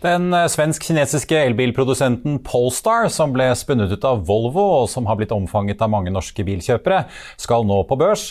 Den 0.00 0.32
eh, 0.32 0.46
svensk-kinesiske 0.48 1.36
elbilprodusenten 1.36 2.38
Polestar, 2.44 3.10
som 3.12 3.34
ble 3.34 3.50
spunnet 3.58 3.90
ut 3.92 4.04
av 4.08 4.22
Volvo 4.24 4.62
og 4.78 4.86
som 4.88 5.04
har 5.10 5.18
blitt 5.20 5.34
omfanget 5.36 5.82
av 5.84 5.90
mange 5.92 6.12
norske 6.14 6.44
bilkjøpere, 6.46 7.02
skal 7.36 7.66
nå 7.68 7.82
på 7.84 7.98
børs. 8.00 8.30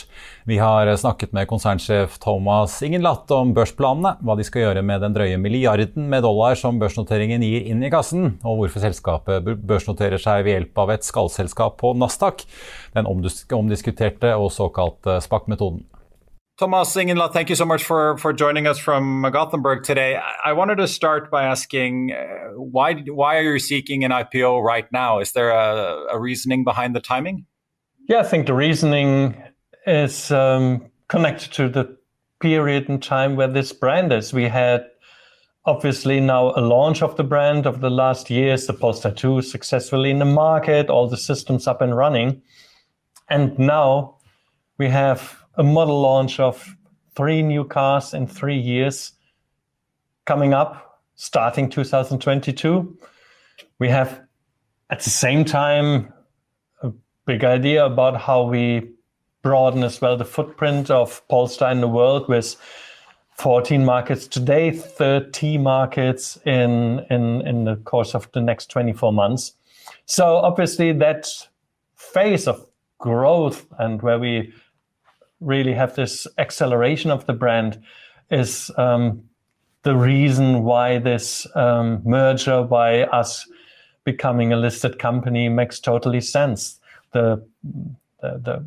Vi 0.50 0.58
har 0.58 0.90
snakket 0.98 1.30
med 1.36 1.46
konsernsjef 1.50 2.16
Thomas 2.18 2.80
Ingenlatt 2.82 3.30
om 3.36 3.52
børsplanene, 3.54 4.16
hva 4.18 4.34
de 4.34 4.48
skal 4.48 4.64
gjøre 4.64 4.82
med 4.82 5.04
den 5.04 5.14
drøye 5.14 5.38
milliarden 5.38 6.10
med 6.10 6.26
dollar 6.26 6.58
som 6.58 6.80
børsnoteringen 6.82 7.46
gir 7.46 7.70
inn 7.70 7.86
i 7.86 7.92
kassen, 7.94 8.32
og 8.42 8.64
hvorfor 8.64 8.82
selskapet 8.82 9.46
børsnoterer 9.62 10.18
seg 10.18 10.42
ved 10.48 10.56
hjelp 10.56 10.82
av 10.82 10.96
et 10.96 11.06
skallselskap 11.06 11.78
på 11.78 11.94
Nasdaq, 11.94 12.42
den 12.98 13.06
omdiskuterte 13.06 14.34
og 14.34 14.50
såkalte 14.58 15.20
SPAC-metoden. 15.22 15.84
Thomas 16.60 16.94
Ingenlath, 16.94 17.32
thank 17.32 17.48
you 17.48 17.56
so 17.56 17.64
much 17.64 17.82
for, 17.82 18.18
for 18.18 18.34
joining 18.34 18.66
us 18.66 18.78
from 18.78 19.26
Gothenburg 19.32 19.82
today. 19.82 20.20
I 20.44 20.52
wanted 20.52 20.76
to 20.76 20.86
start 20.86 21.30
by 21.30 21.44
asking 21.44 22.12
uh, 22.12 22.50
why 22.54 22.96
why 23.06 23.38
are 23.38 23.54
you 23.54 23.58
seeking 23.58 24.04
an 24.04 24.10
IPO 24.10 24.62
right 24.62 24.84
now? 24.92 25.20
Is 25.20 25.32
there 25.32 25.52
a, 25.52 26.08
a 26.12 26.20
reasoning 26.20 26.62
behind 26.62 26.94
the 26.94 27.00
timing? 27.00 27.46
Yeah, 28.10 28.18
I 28.18 28.24
think 28.24 28.46
the 28.46 28.52
reasoning 28.52 29.42
is 29.86 30.30
um, 30.30 30.90
connected 31.08 31.50
to 31.52 31.70
the 31.70 31.96
period 32.40 32.90
in 32.90 33.00
time 33.00 33.36
where 33.36 33.48
this 33.48 33.72
brand 33.72 34.12
is. 34.12 34.34
We 34.34 34.44
had 34.44 34.84
obviously 35.64 36.20
now 36.20 36.52
a 36.54 36.60
launch 36.60 37.00
of 37.00 37.16
the 37.16 37.24
brand 37.24 37.64
of 37.64 37.80
the 37.80 37.88
last 37.88 38.28
years, 38.28 38.66
the 38.66 38.74
Polestar 38.74 39.12
2 39.12 39.40
successfully 39.40 40.10
in 40.10 40.18
the 40.18 40.26
market, 40.26 40.90
all 40.90 41.08
the 41.08 41.16
systems 41.16 41.66
up 41.66 41.80
and 41.80 41.96
running. 41.96 42.42
And 43.30 43.58
now 43.58 44.18
we 44.76 44.90
have 44.90 45.39
a 45.60 45.62
model 45.62 46.00
launch 46.00 46.40
of 46.40 46.74
three 47.14 47.42
new 47.42 47.64
cars 47.64 48.14
in 48.14 48.26
three 48.26 48.56
years 48.56 49.12
coming 50.24 50.54
up, 50.54 51.02
starting 51.16 51.68
2022. 51.68 52.96
We 53.78 53.90
have 53.90 54.22
at 54.88 55.00
the 55.00 55.10
same 55.10 55.44
time 55.44 56.14
a 56.82 56.90
big 57.26 57.44
idea 57.44 57.84
about 57.84 58.18
how 58.18 58.44
we 58.44 58.92
broaden 59.42 59.84
as 59.84 60.00
well 60.00 60.16
the 60.16 60.24
footprint 60.24 60.90
of 60.90 61.22
Polestar 61.28 61.70
in 61.70 61.82
the 61.82 61.88
world 61.88 62.26
with 62.26 62.56
14 63.36 63.84
markets 63.84 64.26
today, 64.26 64.70
30 64.70 65.58
markets 65.58 66.38
in, 66.46 67.00
in, 67.10 67.46
in 67.46 67.64
the 67.64 67.76
course 67.76 68.14
of 68.14 68.32
the 68.32 68.40
next 68.40 68.70
24 68.70 69.12
months. 69.12 69.52
So 70.06 70.36
obviously 70.36 70.92
that 70.94 71.28
phase 71.96 72.48
of 72.48 72.64
growth 72.98 73.66
and 73.78 74.00
where 74.00 74.18
we 74.18 74.54
really 75.40 75.74
have 75.74 75.94
this 75.94 76.26
acceleration 76.38 77.10
of 77.10 77.26
the 77.26 77.32
brand 77.32 77.82
is 78.30 78.70
um, 78.76 79.22
the 79.82 79.96
reason 79.96 80.62
why 80.64 80.98
this 80.98 81.46
um, 81.56 82.02
merger, 82.04 82.62
why 82.62 83.02
us 83.04 83.46
becoming 84.04 84.52
a 84.52 84.56
listed 84.56 84.98
company 84.98 85.48
makes 85.48 85.80
totally 85.80 86.20
sense. 86.20 86.78
The, 87.12 87.44
the, 88.20 88.38
the 88.38 88.66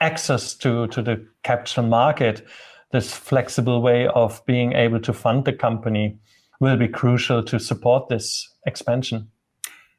access 0.00 0.54
to, 0.54 0.86
to 0.88 1.02
the 1.02 1.26
capital 1.42 1.84
market, 1.84 2.46
this 2.92 3.12
flexible 3.12 3.82
way 3.82 4.06
of 4.08 4.44
being 4.46 4.72
able 4.72 5.00
to 5.00 5.12
fund 5.12 5.44
the 5.44 5.52
company 5.52 6.18
will 6.60 6.76
be 6.76 6.88
crucial 6.88 7.42
to 7.42 7.58
support 7.58 8.08
this 8.08 8.48
expansion. 8.66 9.28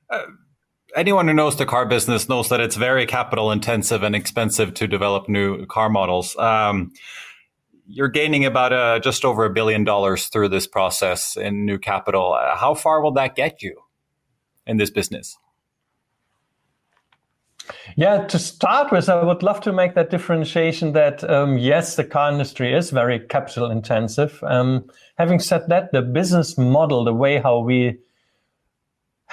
Uh, 0.10 0.24
anyone 0.96 1.28
who 1.28 1.34
knows 1.34 1.58
the 1.58 1.66
car 1.66 1.86
business 1.86 2.30
knows 2.30 2.50
that 2.50 2.60
it's 2.60 2.76
very 2.76 3.06
capital 3.06 3.52
intensive 3.52 4.04
and 4.04 4.16
expensive 4.16 4.74
to 4.76 4.88
develop 4.88 5.30
new 5.30 5.66
car 5.66 5.90
models. 5.90 6.36
Um, 6.38 6.94
you're 7.88 8.10
gaining 8.10 8.46
about 8.46 8.74
uh, 8.74 9.00
just 9.00 9.24
over 9.24 9.46
a 9.46 9.50
billion 9.50 9.84
dollars 9.84 10.28
through 10.28 10.50
this 10.50 10.66
process 10.66 11.38
in 11.38 11.66
new 11.66 11.78
capital. 11.78 12.38
How 12.56 12.74
far 12.74 13.02
will 13.02 13.12
that 13.14 13.36
get 13.36 13.62
you 13.62 13.80
in 14.66 14.78
this 14.78 14.90
business? 14.90 15.38
Yeah, 17.96 18.26
to 18.28 18.40
start 18.40 18.92
with, 18.92 19.10
I 19.10 19.24
would 19.24 19.42
love 19.44 19.62
to 19.62 19.74
make 19.74 19.96
that 19.96 20.10
differentiation 20.10 20.94
that 20.94 21.28
um, 21.30 21.58
yes, 21.58 21.96
the 21.96 22.04
car 22.04 22.32
industry 22.32 22.74
is 22.74 22.92
very 22.92 23.20
capital 23.20 23.72
intensive. 23.72 24.44
Um, 24.44 24.90
having 25.18 25.40
said 25.40 25.68
that, 25.70 25.92
the 25.92 26.02
business 26.02 26.58
model, 26.58 27.04
the 27.04 27.14
way 27.14 27.40
how 27.40 27.60
we 27.60 27.98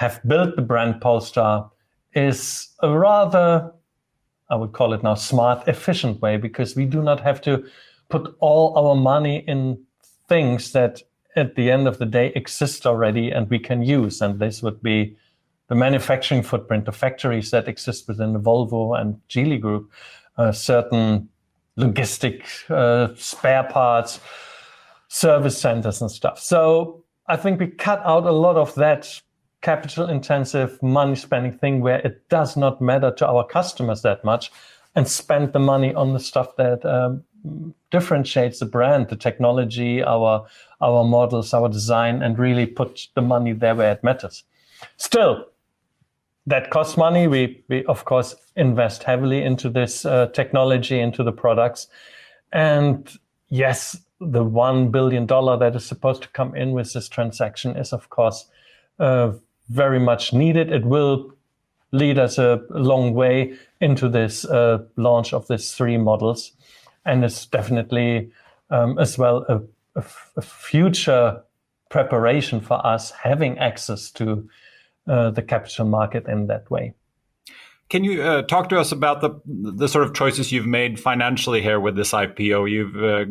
have 0.03 0.19
built 0.27 0.57
the 0.57 0.61
brand 0.61 0.99
Polestar 0.99 1.71
is 2.13 2.67
a 2.81 2.89
rather, 2.89 3.71
I 4.49 4.55
would 4.55 4.73
call 4.73 4.93
it 4.93 5.01
now, 5.01 5.15
smart, 5.15 5.65
efficient 5.67 6.21
way 6.21 6.35
because 6.35 6.75
we 6.75 6.85
do 6.85 7.01
not 7.01 7.21
have 7.21 7.39
to 7.43 7.63
put 8.09 8.35
all 8.39 8.77
our 8.77 8.95
money 8.95 9.45
in 9.47 9.81
things 10.27 10.73
that 10.73 11.01
at 11.37 11.55
the 11.55 11.71
end 11.71 11.87
of 11.87 11.99
the 11.99 12.05
day 12.05 12.33
exist 12.35 12.85
already 12.85 13.31
and 13.31 13.49
we 13.49 13.59
can 13.59 13.81
use. 13.81 14.21
And 14.21 14.39
this 14.39 14.61
would 14.61 14.83
be 14.83 15.15
the 15.69 15.75
manufacturing 15.75 16.43
footprint, 16.43 16.83
the 16.83 16.91
factories 16.91 17.51
that 17.51 17.69
exist 17.69 18.05
within 18.09 18.33
the 18.33 18.41
Volvo 18.41 18.99
and 18.99 19.21
Geely 19.29 19.59
group, 19.59 19.89
uh, 20.37 20.51
certain 20.51 21.29
logistic 21.77 22.43
uh, 22.69 23.15
spare 23.15 23.63
parts, 23.63 24.19
service 25.07 25.57
centers 25.57 26.01
and 26.01 26.11
stuff. 26.11 26.39
So 26.39 27.03
I 27.27 27.37
think 27.37 27.61
we 27.61 27.67
cut 27.67 28.01
out 28.03 28.25
a 28.25 28.33
lot 28.33 28.57
of 28.57 28.75
that 28.75 29.21
capital 29.63 30.09
intensive 30.09 30.81
money 30.83 31.15
spending 31.15 31.53
thing 31.53 31.79
where 31.79 31.99
it 31.99 32.29
does 32.29 32.55
not 32.55 32.81
matter 32.81 33.11
to 33.11 33.25
our 33.25 33.45
customers 33.47 34.01
that 34.03 34.23
much 34.23 34.51
and 34.93 35.07
spend 35.07 35.53
the 35.53 35.59
money 35.59 35.93
on 35.95 36.13
the 36.13 36.19
stuff 36.19 36.55
that 36.57 36.85
um, 36.85 37.23
differentiates 37.89 38.59
the 38.59 38.65
brand 38.65 39.07
the 39.09 39.15
technology 39.15 40.03
our 40.03 40.45
our 40.81 41.03
models 41.03 41.53
our 41.53 41.69
design 41.69 42.21
and 42.21 42.37
really 42.37 42.65
put 42.65 43.07
the 43.15 43.21
money 43.21 43.53
there 43.53 43.73
where 43.75 43.91
it 43.91 44.03
matters. 44.03 44.43
Still 44.97 45.45
that 46.45 46.69
costs 46.69 46.97
money. 46.97 47.27
We 47.27 47.63
we 47.69 47.85
of 47.85 48.05
course 48.05 48.35
invest 48.55 49.03
heavily 49.03 49.41
into 49.41 49.69
this 49.69 50.05
uh, 50.05 50.27
technology 50.27 50.99
into 50.99 51.23
the 51.23 51.31
products. 51.31 51.87
And 52.51 53.09
yes 53.49 53.97
the 54.19 54.43
1 54.43 54.89
billion 54.89 55.25
dollar 55.25 55.57
that 55.57 55.75
is 55.75 55.85
supposed 55.85 56.21
to 56.21 56.29
come 56.29 56.55
in 56.55 56.71
with 56.71 56.93
this 56.93 57.09
transaction 57.09 57.75
is 57.75 57.91
of 57.91 58.09
course 58.09 58.45
uh, 58.99 59.33
very 59.69 59.99
much 59.99 60.33
needed. 60.33 60.71
It 60.71 60.85
will 60.85 61.33
lead 61.91 62.17
us 62.17 62.37
a 62.37 62.61
long 62.69 63.13
way 63.13 63.53
into 63.79 64.09
this 64.09 64.45
uh, 64.45 64.83
launch 64.97 65.33
of 65.33 65.47
these 65.47 65.73
three 65.73 65.97
models. 65.97 66.51
And 67.05 67.23
it's 67.23 67.45
definitely 67.45 68.31
um, 68.69 68.97
as 68.97 69.17
well 69.17 69.45
a, 69.47 69.61
future 70.41 71.43
preparation 71.89 72.59
for 72.59 72.83
us 72.83 73.11
having 73.11 73.59
access 73.59 74.09
to 74.09 74.49
uh, 75.07 75.29
the 75.29 75.43
capital 75.43 75.85
market 75.85 76.27
in 76.27 76.47
that 76.47 76.71
way. 76.71 76.95
Can 77.89 78.03
you 78.03 78.23
uh, 78.23 78.41
talk 78.41 78.69
to 78.69 78.79
us 78.79 78.91
about 78.91 79.21
the 79.21 79.39
the 79.45 79.87
sort 79.87 80.03
of 80.03 80.15
choices 80.15 80.51
you've 80.51 80.65
made 80.65 80.99
financially 80.99 81.61
here 81.61 81.79
with 81.79 81.95
this 81.95 82.11
IPO? 82.11 82.71
You've 82.71 82.95
uh, 82.95 83.25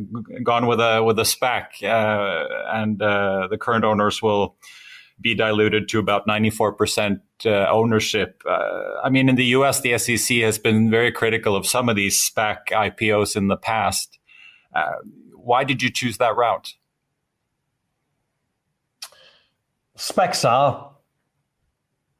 gone 0.45 0.69
with 0.69 0.79
a 0.79 1.03
with 1.03 1.19
a 1.19 1.25
SPAC, 1.25 1.83
uh, 1.83 2.47
and 2.73 3.03
uh, 3.03 3.49
the 3.51 3.59
current 3.59 3.85
owners 3.85 4.23
will 4.23 4.55
be 5.23 5.35
diluted 5.35 5.89
to 5.89 5.99
about 5.99 6.27
94% 6.27 7.21
uh, 7.45 7.67
ownership. 7.71 8.43
Uh, 8.49 9.01
I 9.03 9.11
mean, 9.11 9.29
in 9.29 9.37
the 9.37 9.47
US, 9.57 9.81
the 9.81 9.97
SEC 9.99 10.39
has 10.39 10.59
been 10.59 10.91
very 10.91 11.13
critical 11.13 11.57
of 11.57 11.67
some 11.67 11.89
of 11.89 11.97
these 11.97 12.19
SPAC 12.19 12.69
IPOs 12.71 13.37
in 13.37 13.49
the 13.49 13.57
past. 13.57 14.19
Uh, 14.75 14.93
why 15.35 15.65
did 15.65 15.83
you 15.83 15.91
choose 15.91 16.19
that 16.19 16.37
route? 16.37 16.75
SPACs 19.97 20.49
are 20.49 20.93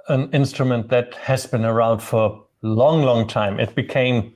an 0.09 0.31
instrument 0.33 0.89
that 0.91 1.15
has 1.15 1.47
been 1.47 1.65
around 1.65 2.01
for 2.01 2.47
a 2.63 2.67
long, 2.67 3.03
long 3.03 3.27
time. 3.27 3.59
It 3.59 3.75
became 3.75 4.35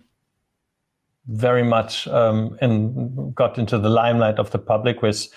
very 1.28 1.64
much 1.64 2.06
um, 2.08 2.56
and 2.60 3.34
got 3.34 3.58
into 3.58 3.78
the 3.78 3.88
limelight 3.88 4.38
of 4.38 4.50
the 4.50 4.58
public 4.58 5.02
with 5.02 5.28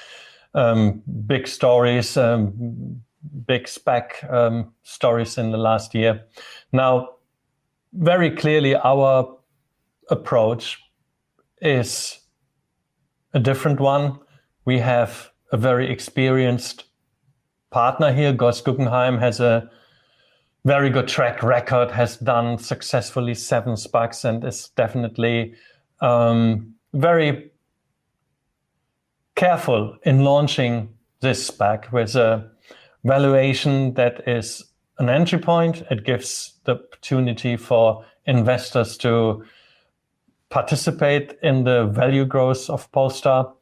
um, 0.53 1.01
big 1.25 1.47
stories, 1.47 2.17
um, 2.17 3.01
big 3.45 3.67
spec 3.67 4.23
um, 4.29 4.73
stories 4.83 5.37
in 5.37 5.51
the 5.51 5.57
last 5.57 5.93
year. 5.93 6.25
Now, 6.71 7.09
very 7.93 8.31
clearly, 8.31 8.75
our 8.75 9.37
approach 10.09 10.77
is 11.61 12.19
a 13.33 13.39
different 13.39 13.79
one. 13.79 14.19
We 14.65 14.79
have 14.79 15.31
a 15.51 15.57
very 15.57 15.91
experienced 15.91 16.85
partner 17.71 18.13
here. 18.13 18.33
Gores 18.33 18.61
Guggenheim 18.61 19.17
has 19.17 19.39
a 19.39 19.69
very 20.65 20.89
good 20.89 21.07
track 21.07 21.41
record, 21.41 21.91
has 21.91 22.17
done 22.17 22.57
successfully 22.57 23.33
seven 23.33 23.73
SPACs, 23.73 24.25
and 24.25 24.43
is 24.43 24.69
definitely 24.75 25.55
um, 26.01 26.73
very 26.93 27.51
careful 29.35 29.97
in 30.03 30.23
launching 30.23 30.89
this 31.21 31.49
SPAC 31.49 31.91
with 31.91 32.15
a 32.15 32.51
valuation 33.03 33.93
that 33.95 34.27
is 34.27 34.63
an 34.97 35.09
entry 35.09 35.39
point. 35.39 35.83
It 35.89 36.03
gives 36.05 36.53
the 36.65 36.73
opportunity 36.73 37.55
for 37.55 38.05
investors 38.25 38.97
to 38.97 39.43
participate 40.49 41.37
in 41.41 41.63
the 41.63 41.85
value 41.85 42.25
growth 42.25 42.69
of 42.69 42.91
Polestar. 42.91 43.53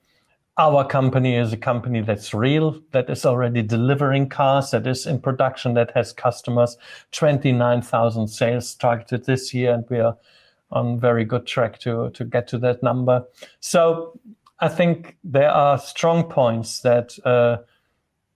Our 0.58 0.88
company 0.88 1.36
is 1.36 1.54
a 1.54 1.58
company 1.58 2.02
that's 2.02 2.34
real, 2.34 2.82
that 2.92 3.10
is 3.10 3.26
already 3.26 3.62
delivering 3.62 4.30
cars, 4.30 4.72
that 4.72 4.88
is 4.88 5.06
in 5.06 5.20
production, 5.20 5.76
that 5.76 5.92
has 5.94 6.12
customers. 6.14 6.78
29,000 7.12 8.28
sales 8.28 8.74
targeted 8.74 9.26
this 9.26 9.54
year, 9.54 9.74
and 9.74 9.86
we 9.90 10.00
are 10.00 10.18
on 10.72 11.00
very 11.00 11.26
good 11.26 11.46
track 11.46 11.80
to, 11.80 12.10
to 12.12 12.26
get 12.26 12.48
to 12.48 12.58
that 12.58 12.82
number. 12.82 13.24
So 13.60 14.20
I 14.60 14.68
think 14.68 15.18
there 15.24 15.52
are 15.52 15.78
strong 15.78 16.24
points 16.24 16.82
that 16.82 17.18
uh, 17.24 17.58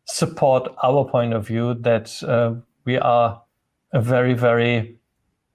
support 0.06 0.70
our 0.84 1.06
point 1.06 1.34
of 1.34 1.48
view 1.48 1.74
that 1.76 2.22
uh, 2.24 2.54
we 2.86 2.98
are 2.98 3.42
a 3.94 4.02
very, 4.02 4.34
very 4.34 4.98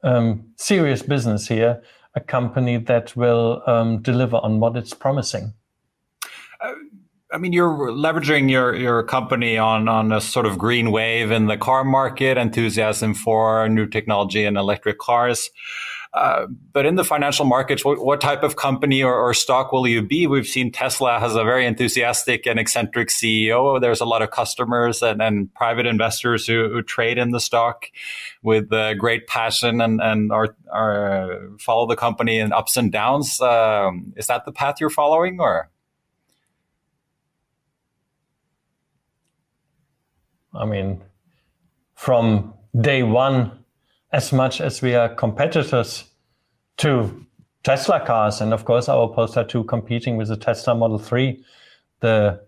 um, 0.02 0.44
serious 0.56 1.02
business 1.02 1.48
here, 1.48 1.82
a 2.14 2.20
company 2.20 2.78
that 2.78 3.16
will 3.16 3.62
um, 3.66 4.00
deliver 4.02 4.36
on 4.36 4.60
what 4.60 4.76
it's 4.76 4.94
promising. 4.94 5.52
Uh, 6.60 6.72
I 7.32 7.38
mean, 7.38 7.52
you're 7.52 7.90
leveraging 7.90 8.50
your, 8.50 8.74
your 8.74 9.02
company 9.02 9.58
on, 9.58 9.88
on 9.88 10.12
a 10.12 10.20
sort 10.20 10.46
of 10.46 10.58
green 10.58 10.92
wave 10.92 11.30
in 11.30 11.46
the 11.46 11.56
car 11.56 11.82
market, 11.82 12.38
enthusiasm 12.38 13.14
for 13.14 13.68
new 13.68 13.86
technology 13.86 14.44
and 14.44 14.56
electric 14.56 14.98
cars. 14.98 15.50
Uh, 16.16 16.46
but 16.72 16.86
in 16.86 16.94
the 16.94 17.04
financial 17.04 17.44
markets, 17.44 17.84
what, 17.84 18.02
what 18.02 18.22
type 18.22 18.42
of 18.42 18.56
company 18.56 19.02
or, 19.02 19.14
or, 19.14 19.34
stock 19.34 19.70
will 19.70 19.86
you 19.86 20.00
be? 20.00 20.26
We've 20.26 20.46
seen 20.46 20.72
Tesla 20.72 21.20
has 21.20 21.34
a 21.34 21.44
very 21.44 21.66
enthusiastic 21.66 22.46
and 22.46 22.58
eccentric 22.58 23.08
CEO. 23.08 23.78
There's 23.78 24.00
a 24.00 24.06
lot 24.06 24.22
of 24.22 24.30
customers 24.30 25.02
and, 25.02 25.20
and 25.20 25.52
private 25.52 25.84
investors 25.84 26.46
who, 26.46 26.70
who, 26.70 26.80
trade 26.80 27.18
in 27.18 27.32
the 27.32 27.38
stock 27.38 27.84
with 28.42 28.72
uh, 28.72 28.94
great 28.94 29.26
passion 29.26 29.82
and, 29.82 30.00
and 30.00 30.32
are, 30.32 30.56
are, 30.72 31.50
follow 31.58 31.86
the 31.86 31.96
company 31.96 32.38
in 32.38 32.50
ups 32.50 32.78
and 32.78 32.90
downs. 32.90 33.38
Um, 33.38 34.14
is 34.16 34.26
that 34.28 34.46
the 34.46 34.52
path 34.52 34.76
you're 34.80 34.88
following, 34.88 35.38
or? 35.38 35.68
I 40.54 40.64
mean, 40.64 41.02
from 41.94 42.54
day 42.80 43.02
one 43.02 43.65
as 44.12 44.32
much 44.32 44.60
as 44.60 44.82
we 44.82 44.94
are 44.94 45.08
competitors 45.08 46.04
to 46.78 47.26
Tesla 47.64 48.04
cars, 48.04 48.40
and 48.40 48.52
of 48.52 48.64
course 48.64 48.88
our 48.88 49.08
Polestar 49.08 49.44
2 49.44 49.64
competing 49.64 50.16
with 50.16 50.28
the 50.28 50.36
Tesla 50.36 50.74
Model 50.74 50.98
3, 50.98 51.42
the 52.00 52.40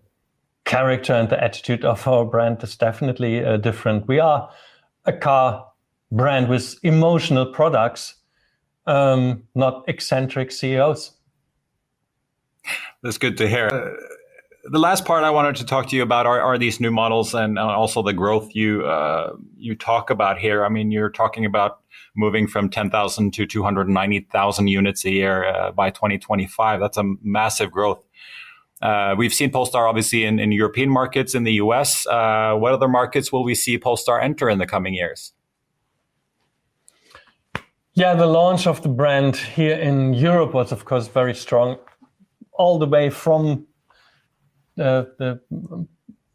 character 0.65 1.13
and 1.13 1.29
the 1.29 1.43
attitude 1.43 1.83
of 1.83 2.07
our 2.07 2.23
brand 2.25 2.63
is 2.63 2.77
definitely 2.77 3.43
uh, 3.43 3.57
different. 3.57 4.07
We 4.07 4.19
are 4.19 4.49
a 5.05 5.13
car 5.13 5.67
brand 6.11 6.47
with 6.47 6.75
emotional 6.83 7.47
products, 7.47 8.15
um, 8.85 9.43
not 9.55 9.83
eccentric 9.87 10.51
CEOs. 10.51 11.11
That's 13.01 13.17
good 13.17 13.37
to 13.37 13.47
hear. 13.47 13.67
Uh, 13.67 13.95
the 14.63 14.79
last 14.79 15.05
part 15.05 15.23
I 15.23 15.29
wanted 15.29 15.55
to 15.57 15.65
talk 15.65 15.87
to 15.89 15.95
you 15.95 16.03
about 16.03 16.25
are, 16.25 16.41
are 16.41 16.57
these 16.57 16.79
new 16.79 16.91
models 16.91 17.33
and 17.33 17.57
also 17.57 18.03
the 18.03 18.13
growth 18.13 18.53
you 18.53 18.85
uh, 18.85 19.33
you 19.57 19.75
talk 19.75 20.09
about 20.09 20.37
here. 20.37 20.65
I 20.65 20.69
mean, 20.69 20.91
you're 20.91 21.09
talking 21.09 21.45
about 21.45 21.79
moving 22.15 22.47
from 22.47 22.69
10,000 22.69 23.33
to 23.33 23.45
290,000 23.45 24.67
units 24.67 25.05
a 25.05 25.11
year 25.11 25.45
uh, 25.45 25.71
by 25.71 25.89
2025. 25.89 26.79
That's 26.79 26.97
a 26.97 27.03
massive 27.21 27.71
growth. 27.71 28.05
Uh, 28.81 29.15
we've 29.17 29.33
seen 29.33 29.51
Polestar 29.51 29.87
obviously 29.87 30.23
in, 30.23 30.39
in, 30.39 30.51
European 30.51 30.89
markets, 30.89 31.35
in 31.35 31.43
the 31.43 31.53
US. 31.53 32.07
Uh, 32.07 32.55
what 32.55 32.73
other 32.73 32.87
markets 32.87 33.31
will 33.31 33.43
we 33.43 33.55
see 33.55 33.77
Polestar 33.77 34.19
enter 34.19 34.49
in 34.49 34.57
the 34.57 34.65
coming 34.65 34.93
years? 34.93 35.33
Yeah, 37.93 38.15
the 38.15 38.27
launch 38.27 38.67
of 38.67 38.81
the 38.81 38.89
brand 38.89 39.35
here 39.35 39.77
in 39.77 40.13
Europe 40.13 40.53
was, 40.53 40.71
of 40.71 40.85
course, 40.85 41.09
very 41.09 41.35
strong, 41.35 41.77
all 42.53 42.79
the 42.79 42.85
way 42.85 43.09
from 43.09 43.67
the, 44.79 45.41
the 45.49 45.87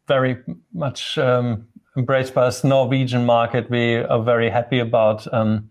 very 0.07 0.37
much 0.73 1.17
um, 1.17 1.67
embraced 1.97 2.33
by 2.33 2.43
us 2.43 2.63
Norwegian 2.63 3.25
market. 3.25 3.69
We 3.69 3.95
are 3.95 4.21
very 4.21 4.49
happy 4.49 4.79
about 4.79 5.31
um, 5.33 5.69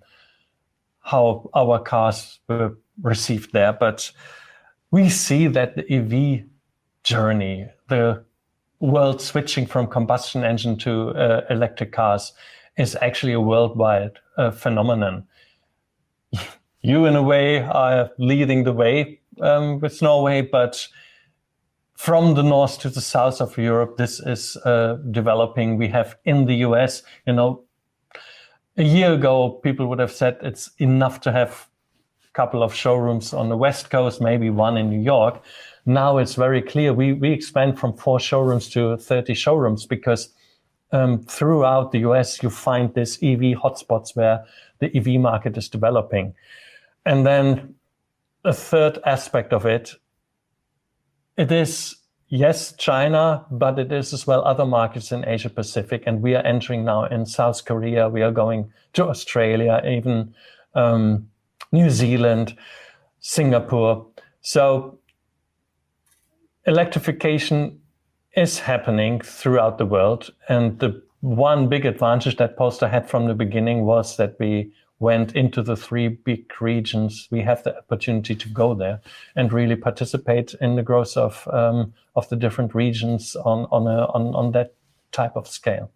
how 1.00 1.50
our 1.54 1.78
cars 1.78 2.40
were 2.48 2.76
received 3.02 3.52
there. 3.52 3.72
But 3.72 4.10
we 4.90 5.08
see 5.08 5.46
that 5.48 5.76
the 5.76 5.92
EV 5.92 6.44
journey, 7.02 7.68
the 7.88 8.24
world 8.80 9.20
switching 9.20 9.66
from 9.66 9.86
combustion 9.86 10.44
engine 10.44 10.76
to 10.78 11.10
uh, 11.10 11.42
electric 11.50 11.92
cars, 11.92 12.32
is 12.76 12.96
actually 13.00 13.32
a 13.32 13.40
worldwide 13.40 14.18
uh, 14.36 14.50
phenomenon. 14.50 15.24
you, 16.80 17.06
in 17.06 17.14
a 17.14 17.22
way, 17.22 17.62
are 17.62 18.10
leading 18.18 18.64
the 18.64 18.72
way 18.72 19.20
um, 19.40 19.78
with 19.80 20.02
Norway, 20.02 20.42
but 20.42 20.88
from 21.94 22.34
the 22.34 22.42
north 22.42 22.78
to 22.80 22.90
the 22.90 23.00
south 23.00 23.40
of 23.40 23.56
Europe, 23.56 23.96
this 23.96 24.20
is 24.20 24.56
uh, 24.58 24.98
developing. 25.10 25.76
We 25.76 25.88
have 25.88 26.16
in 26.24 26.46
the 26.46 26.56
US, 26.56 27.02
you 27.26 27.32
know, 27.32 27.64
a 28.76 28.82
year 28.82 29.12
ago, 29.14 29.50
people 29.62 29.86
would 29.86 30.00
have 30.00 30.12
said 30.12 30.36
it's 30.42 30.70
enough 30.78 31.20
to 31.20 31.32
have 31.32 31.68
a 32.28 32.32
couple 32.32 32.62
of 32.62 32.74
showrooms 32.74 33.32
on 33.32 33.48
the 33.48 33.56
West 33.56 33.90
Coast, 33.90 34.20
maybe 34.20 34.50
one 34.50 34.76
in 34.76 34.90
New 34.90 35.00
York. 35.00 35.42
Now 35.86 36.18
it's 36.18 36.34
very 36.34 36.60
clear. 36.60 36.92
We, 36.92 37.12
we 37.12 37.30
expand 37.30 37.78
from 37.78 37.96
four 37.96 38.18
showrooms 38.18 38.68
to 38.70 38.96
30 38.96 39.34
showrooms 39.34 39.86
because 39.86 40.30
um, 40.90 41.20
throughout 41.22 41.92
the 41.92 42.00
US, 42.00 42.42
you 42.42 42.50
find 42.50 42.92
these 42.94 43.16
EV 43.22 43.58
hotspots 43.62 44.16
where 44.16 44.44
the 44.80 44.96
EV 44.96 45.20
market 45.20 45.56
is 45.56 45.68
developing. 45.68 46.34
And 47.06 47.24
then 47.24 47.74
a 48.44 48.52
third 48.52 48.98
aspect 49.06 49.52
of 49.52 49.66
it 49.66 49.94
it 51.36 51.50
is, 51.50 51.96
yes, 52.28 52.72
China, 52.76 53.44
but 53.50 53.78
it 53.78 53.92
is 53.92 54.12
as 54.12 54.26
well 54.26 54.44
other 54.44 54.66
markets 54.66 55.12
in 55.12 55.26
Asia 55.26 55.50
Pacific. 55.50 56.04
And 56.06 56.22
we 56.22 56.34
are 56.34 56.44
entering 56.44 56.84
now 56.84 57.04
in 57.04 57.26
South 57.26 57.64
Korea. 57.64 58.08
We 58.08 58.22
are 58.22 58.30
going 58.30 58.70
to 58.94 59.08
Australia, 59.08 59.82
even 59.86 60.34
um, 60.74 61.28
New 61.72 61.90
Zealand, 61.90 62.56
Singapore. 63.20 64.06
So 64.42 64.98
electrification 66.66 67.80
is 68.36 68.58
happening 68.58 69.20
throughout 69.20 69.78
the 69.78 69.86
world. 69.86 70.30
And 70.48 70.78
the 70.78 71.02
one 71.20 71.68
big 71.68 71.86
advantage 71.86 72.36
that 72.36 72.56
Polestar 72.56 72.88
had 72.88 73.08
from 73.08 73.26
the 73.26 73.34
beginning 73.34 73.84
was 73.84 74.16
that 74.18 74.36
we 74.38 74.72
went 75.04 75.36
into 75.36 75.62
the 75.62 75.76
three 75.76 76.08
big 76.08 76.50
regions, 76.60 77.28
we 77.30 77.42
have 77.42 77.62
the 77.62 77.76
opportunity 77.76 78.34
to 78.34 78.48
go 78.48 78.74
there 78.74 79.00
and 79.36 79.52
really 79.52 79.76
participate 79.76 80.54
in 80.60 80.76
the 80.76 80.82
growth 80.82 81.16
of 81.16 81.46
um, 81.52 81.92
of 82.16 82.28
the 82.30 82.36
different 82.36 82.74
regions 82.74 83.36
on 83.36 83.66
on 83.70 83.86
a, 83.86 84.06
on 84.16 84.34
on 84.34 84.52
that 84.52 84.74
type 85.12 85.36
of 85.36 85.46
scale. 85.46 85.90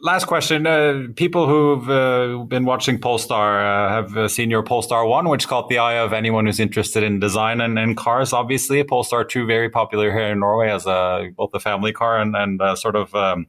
Last 0.00 0.24
question. 0.26 0.66
Uh, 0.66 1.08
people 1.14 1.46
who've 1.46 1.90
uh, 1.90 2.44
been 2.44 2.64
watching 2.64 2.98
Polestar 2.98 3.60
uh, 3.60 3.90
have 3.90 4.16
uh, 4.16 4.28
seen 4.28 4.48
your 4.48 4.62
Polestar 4.62 5.04
1, 5.04 5.28
which 5.28 5.46
caught 5.46 5.68
the 5.68 5.78
eye 5.78 5.98
of 5.98 6.12
anyone 6.14 6.46
who's 6.46 6.60
interested 6.60 7.02
in 7.02 7.20
design 7.20 7.60
and, 7.60 7.78
and 7.78 7.96
cars, 7.96 8.32
obviously. 8.32 8.82
Polestar 8.82 9.24
2, 9.24 9.44
very 9.44 9.68
popular 9.68 10.10
here 10.10 10.28
in 10.32 10.40
Norway 10.40 10.70
as 10.70 10.86
a, 10.86 11.30
both 11.36 11.50
a 11.52 11.60
family 11.60 11.92
car 11.92 12.18
and, 12.18 12.34
and 12.34 12.78
sort 12.78 12.96
of 12.96 13.14
um, 13.14 13.46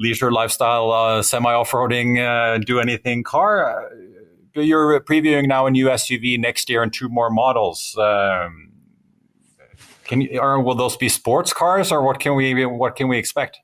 leisure 0.00 0.32
lifestyle, 0.32 0.90
uh, 0.90 1.22
semi 1.22 1.52
off 1.52 1.70
roading, 1.70 2.18
uh, 2.18 2.58
do 2.58 2.80
anything 2.80 3.22
car. 3.22 3.84
Uh, 3.84 4.60
you're 4.60 4.98
previewing 5.00 5.46
now 5.46 5.66
a 5.66 5.70
new 5.70 5.86
SUV 5.86 6.38
next 6.38 6.68
year 6.68 6.82
and 6.82 6.92
two 6.92 7.08
more 7.08 7.30
models. 7.30 7.96
Um, 7.96 8.72
can 10.04 10.22
you, 10.22 10.40
or 10.40 10.60
will 10.60 10.74
those 10.74 10.96
be 10.96 11.08
sports 11.08 11.52
cars, 11.52 11.92
or 11.92 12.02
what 12.02 12.18
can 12.18 12.34
we 12.34 12.66
what 12.66 12.96
can 12.96 13.06
we 13.06 13.16
expect? 13.16 13.60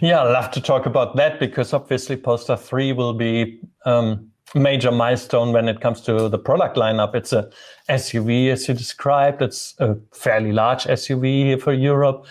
Yeah, 0.00 0.22
I'd 0.22 0.32
love 0.32 0.50
to 0.52 0.60
talk 0.60 0.86
about 0.86 1.16
that 1.16 1.40
because 1.40 1.72
obviously 1.72 2.16
Polestar 2.16 2.56
3 2.56 2.92
will 2.92 3.14
be 3.14 3.60
um, 3.84 4.30
major 4.54 4.90
milestone 4.90 5.52
when 5.52 5.68
it 5.68 5.80
comes 5.80 6.00
to 6.02 6.28
the 6.28 6.38
product 6.38 6.76
lineup. 6.76 7.14
It's 7.14 7.32
a 7.32 7.50
SUV, 7.88 8.50
as 8.50 8.66
you 8.68 8.74
described. 8.74 9.42
It's 9.42 9.74
a 9.78 9.96
fairly 10.12 10.52
large 10.52 10.84
SUV 10.84 11.44
here 11.44 11.58
for 11.58 11.72
Europe, 11.72 12.26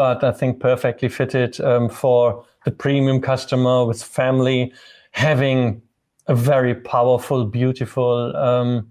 but 0.00 0.24
I 0.24 0.32
think 0.32 0.60
perfectly 0.60 1.10
fitted 1.10 1.60
um, 1.60 1.90
for 1.90 2.42
the 2.64 2.70
premium 2.70 3.20
customer 3.20 3.84
with 3.84 4.02
family, 4.02 4.72
having 5.10 5.82
a 6.26 6.34
very 6.34 6.74
powerful, 6.74 7.44
beautiful 7.44 8.34
um, 8.34 8.90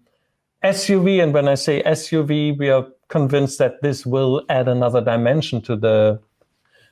SUV. 0.64 1.24
And 1.24 1.34
when 1.34 1.48
I 1.48 1.56
say 1.56 1.82
SUV, 1.82 2.56
we 2.60 2.70
are 2.70 2.86
convinced 3.08 3.58
that 3.58 3.82
this 3.82 4.06
will 4.06 4.44
add 4.50 4.68
another 4.68 5.02
dimension 5.02 5.64
to 5.64 5.76
the 5.76 6.20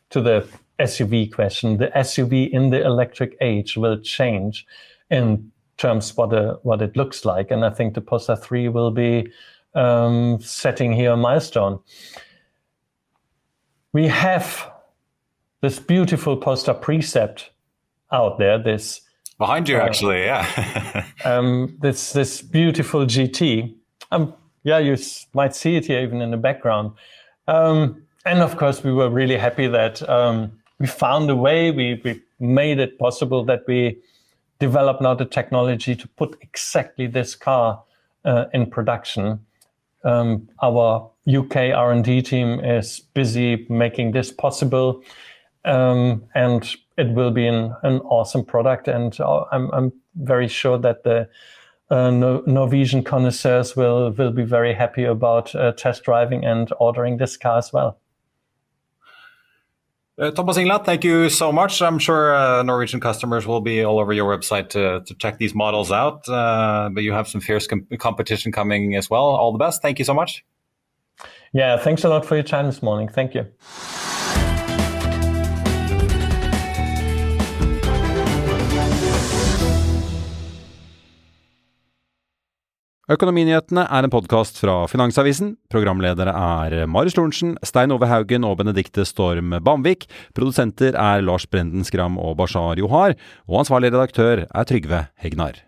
to 0.10 0.20
the 0.20 0.48
SUV 0.80 1.32
question. 1.32 1.78
The 1.78 1.90
SUV 1.90 2.50
in 2.50 2.72
the 2.72 2.84
electric 2.84 3.38
age 3.40 3.78
will 3.78 4.00
change 4.00 4.66
in 5.12 5.52
terms 5.78 6.18
what 6.18 6.34
a, 6.34 6.58
what 6.64 6.82
it 6.82 6.98
looks 6.98 7.24
like, 7.24 7.52
and 7.52 7.64
I 7.64 7.70
think 7.70 7.94
the 7.94 8.02
Polestar 8.02 8.36
3 8.36 8.70
will 8.70 8.90
be 8.90 9.32
um, 9.76 10.42
setting 10.42 10.92
here 10.92 11.12
a 11.12 11.18
milestone. 11.18 11.78
We 13.94 14.08
have 14.08 14.72
this 15.62 15.80
beautiful 15.80 16.38
Polestar 16.38 16.76
Precept 16.76 17.52
out 18.12 18.38
there. 18.38 18.62
This 18.62 19.02
behind 19.38 19.70
you, 19.70 19.78
uh, 19.78 19.82
actually, 19.82 20.24
yeah. 20.24 21.06
um, 21.26 21.78
this 21.80 22.14
this 22.14 22.42
beautiful 22.42 23.06
GT. 23.06 23.76
Um, 24.12 24.34
yeah, 24.64 24.80
you 24.80 24.98
might 25.34 25.56
see 25.56 25.76
it 25.76 25.86
here 25.86 26.02
even 26.02 26.22
in 26.22 26.32
the 26.32 26.38
background. 26.38 26.92
Um, 27.48 28.04
and 28.26 28.40
of 28.40 28.58
course, 28.58 28.84
we 28.84 28.92
were 28.92 29.10
really 29.10 29.38
happy 29.38 29.68
that 29.68 30.08
um, 30.10 30.52
we 30.80 30.88
found 30.88 31.30
a 31.30 31.36
way. 31.36 31.72
We 31.72 32.02
we 32.04 32.22
made 32.40 32.80
it 32.80 33.00
possible 33.00 33.44
that 33.46 33.64
we 33.68 33.98
developed 34.60 35.02
now 35.02 35.14
the 35.14 35.26
technology 35.26 35.96
to 35.96 36.08
put 36.08 36.38
exactly 36.42 37.08
this 37.08 37.36
car 37.36 37.84
uh, 38.26 38.46
in 38.54 38.70
production. 38.70 39.40
Um, 40.04 40.50
our 40.62 41.10
UK 41.28 41.74
R&D 41.76 42.22
team 42.22 42.60
is 42.60 43.02
busy 43.14 43.66
making 43.70 44.12
this 44.12 44.32
possible, 44.32 45.04
um, 45.66 46.24
and 46.36 46.76
it 46.98 47.10
will 47.14 47.32
be 47.32 47.48
an, 47.48 47.76
an 47.84 48.00
awesome 48.02 48.46
product. 48.46 48.88
And 48.88 49.20
uh, 49.20 49.46
I'm, 49.52 49.70
I'm 49.72 49.94
very 50.16 50.48
sure 50.48 50.78
that 50.78 51.04
the 51.04 51.30
uh, 51.90 52.12
no 52.12 52.44
Norwegian 52.46 53.04
connoisseurs 53.04 53.76
will 53.76 54.12
will 54.12 54.32
be 54.32 54.44
very 54.44 54.74
happy 54.74 55.06
about 55.06 55.56
uh, 55.56 55.72
test 55.72 56.04
driving 56.04 56.44
and 56.44 56.72
ordering 56.80 57.18
this 57.18 57.38
car 57.38 57.58
as 57.58 57.72
well. 57.72 57.98
Uh, 60.20 60.32
Thomas 60.32 60.58
Ingenlath, 60.58 60.84
thank 60.84 61.04
you 61.04 61.30
so 61.30 61.52
much. 61.52 61.80
I'm 61.80 62.00
sure 62.00 62.36
uh, 62.36 62.64
Norwegian 62.64 63.00
customers 63.00 63.46
will 63.46 63.62
be 63.62 63.84
all 63.84 64.00
over 64.00 64.12
your 64.14 64.36
website 64.36 64.70
to, 64.70 65.02
to 65.06 65.14
check 65.14 65.38
these 65.38 65.54
models 65.54 65.92
out. 65.92 66.28
Uh, 66.28 66.90
but 66.92 67.04
you 67.04 67.14
have 67.14 67.28
some 67.28 67.40
fierce 67.40 67.68
com 67.68 67.86
competition 68.00 68.52
coming 68.52 68.96
as 68.96 69.12
well. 69.12 69.26
All 69.26 69.52
the 69.52 69.60
best. 69.60 69.84
Thank 69.84 70.00
you 70.00 70.06
so 70.06 70.16
much. 70.16 70.44
Yeah, 71.54 71.78
thanks 71.78 72.04
a 72.04 72.10
lot 72.10 72.26
for 72.26 72.36
your 72.36 72.44
time 72.44 72.66
this 72.66 72.82
morning. 72.82 73.08
Thank 73.08 73.36
you. 73.36 73.46
Økonominyhetene 83.08 83.86
er 83.88 84.04
en 84.04 84.12
podkast 84.12 84.58
fra 84.60 84.82
Finansavisen. 84.92 85.54
Programledere 85.72 86.34
er 86.36 86.82
Marius 86.92 87.16
Lorentzen, 87.16 87.54
Stein 87.64 87.94
Ove 87.96 88.10
Haugen 88.12 88.44
og 88.44 88.58
Benedikte 88.60 89.06
Storm 89.08 89.56
Bamvik. 89.64 90.10
Produsenter 90.36 90.92
er 90.92 91.24
Lars 91.24 91.48
Brenden 91.48 91.88
Skram 91.88 92.20
og 92.20 92.36
Bashar 92.42 92.76
Johar. 92.82 93.16
Og 93.48 93.64
ansvarlig 93.64 93.94
redaktør 93.96 94.44
er 94.44 94.68
Trygve 94.68 95.06
Hegnar. 95.24 95.67